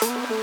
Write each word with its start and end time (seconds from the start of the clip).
Thank 0.00 0.40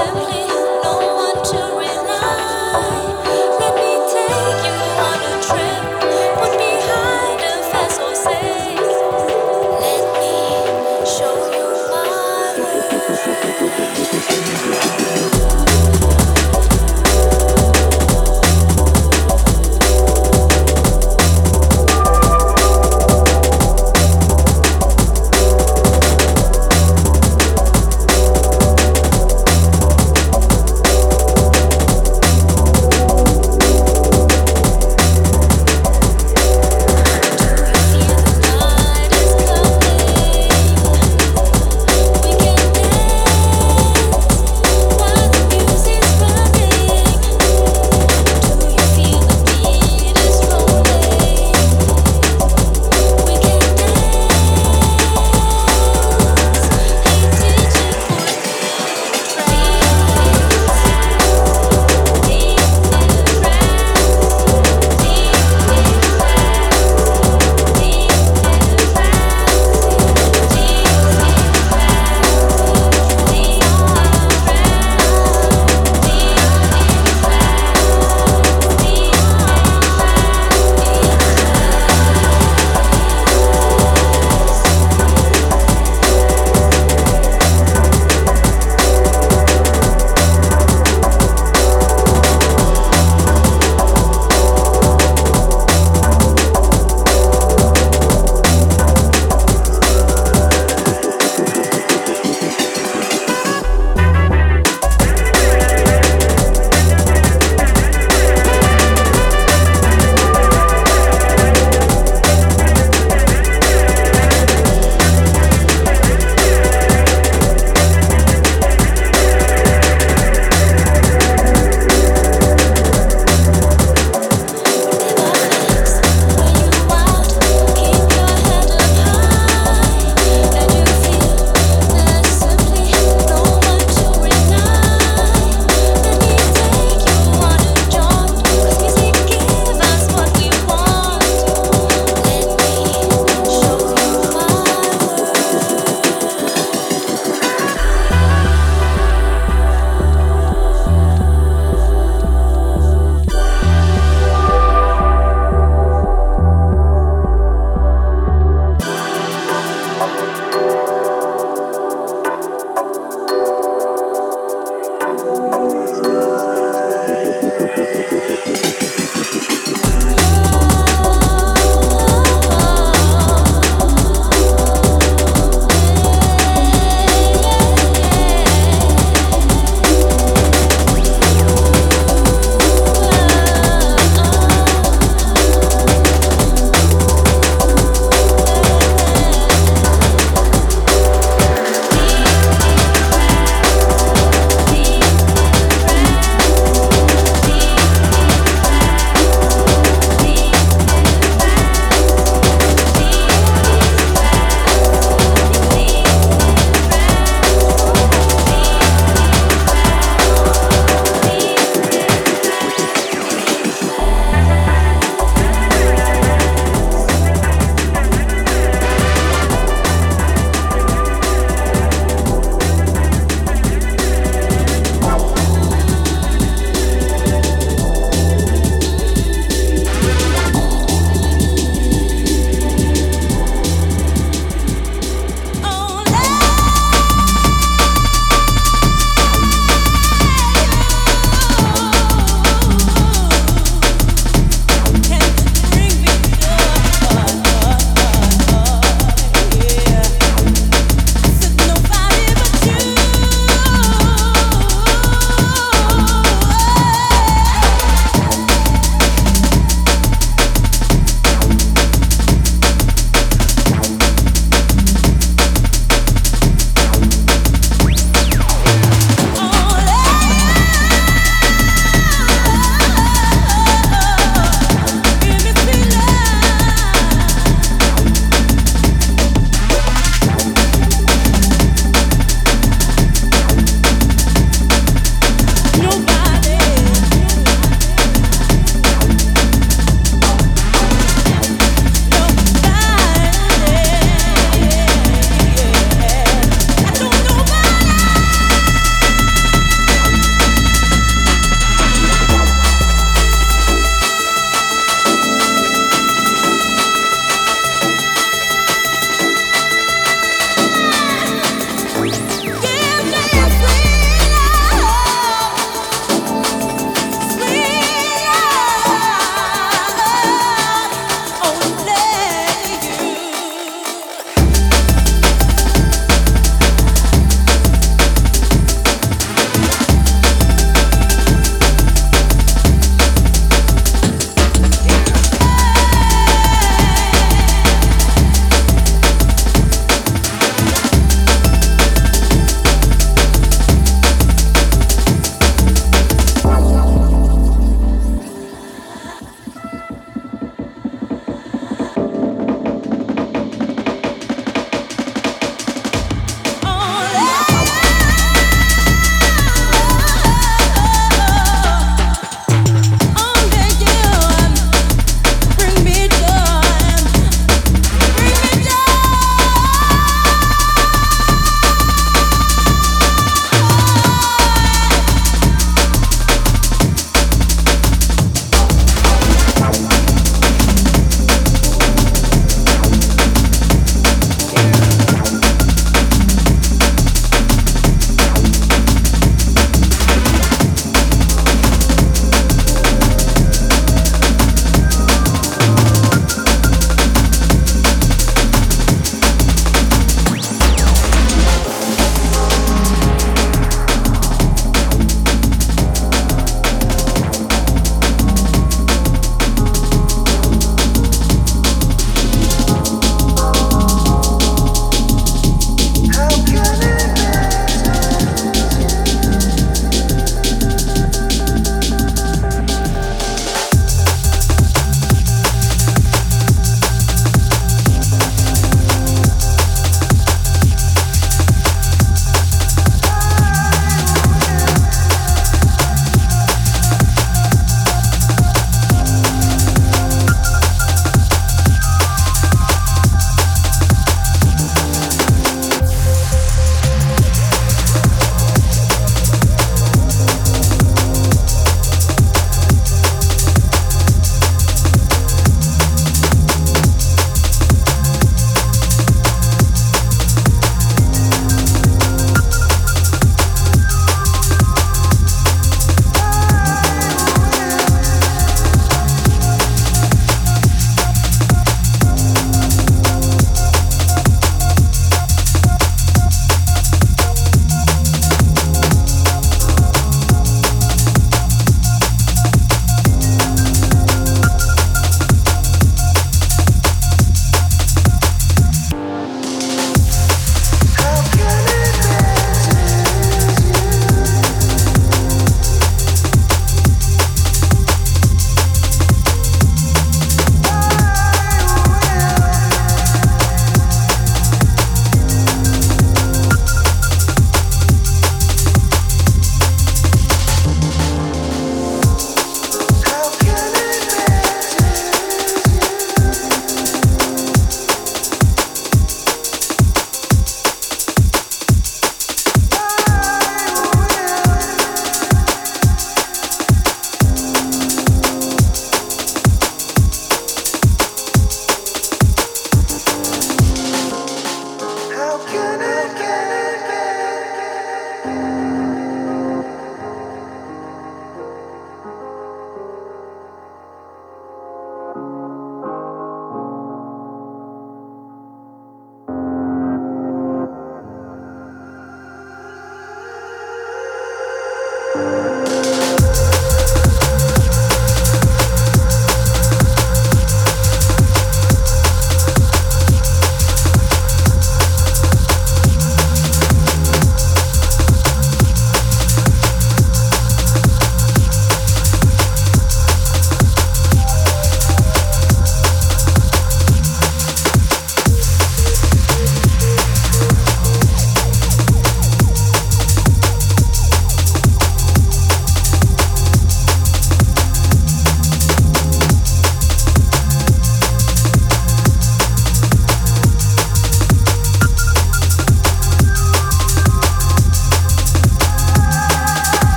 simply 0.00 0.49